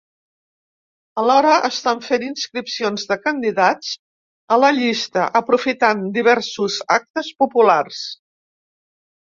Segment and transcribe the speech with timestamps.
[1.23, 3.91] Alhora estant fent inscripcions de candidats
[4.55, 8.05] a la llista aprofitant diversos actes populars.